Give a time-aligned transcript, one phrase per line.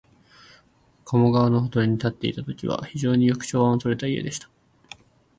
[1.05, 4.49] 加茂川のほとりに建っていたときは、非常によく調和のとれた家でした